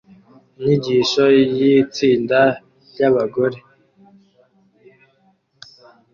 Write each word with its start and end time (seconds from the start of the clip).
Inyigisho 0.59 1.23
y'itsinda 1.57 2.41
ry'abagore 2.91 3.57